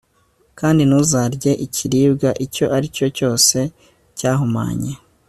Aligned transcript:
kandi 0.59 0.81
ntuzarye 0.85 1.51
ikiribwa 1.65 2.29
icyo 2.45 2.65
ari 2.75 2.87
cyo 2.95 3.07
cyose 3.17 3.57
cyahumanye 4.17 4.93